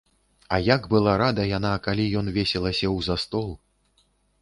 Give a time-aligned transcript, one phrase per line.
[0.55, 3.49] А як была рада яна, калі ён весела сеў за стол.